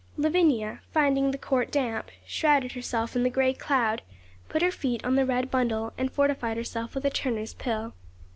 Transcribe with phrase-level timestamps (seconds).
[0.17, 4.01] Lavinia, finding the court damp, shrouded herself in the grey cloud,
[4.49, 7.93] put her feet on the red bundle, and fortified herself with a Turner's pill.